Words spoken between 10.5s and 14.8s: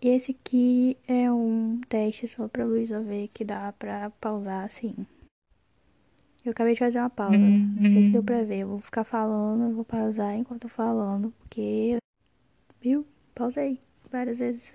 eu tô falando, porque. Viu? Pausei várias vezes.